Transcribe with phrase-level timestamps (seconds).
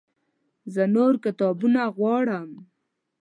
[0.73, 2.49] زه نور کتابونه غواړم